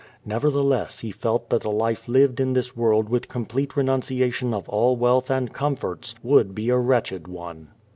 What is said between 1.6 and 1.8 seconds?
a